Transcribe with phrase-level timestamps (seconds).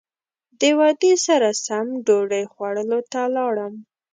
[0.59, 3.73] د وعدې سره سم ډوډۍ خوړلو ته لاړم.